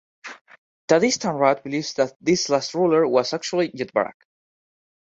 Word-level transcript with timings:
Taddesse 0.87 1.19
Tamrat 1.19 1.61
believes 1.63 1.93
that 1.93 2.15
this 2.19 2.49
last 2.49 2.73
ruler 2.73 3.07
was 3.07 3.33
actually 3.33 3.69
Yetbarak. 3.69 4.19